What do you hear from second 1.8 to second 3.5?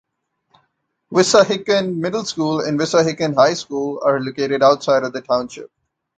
Middle School and Wissahickon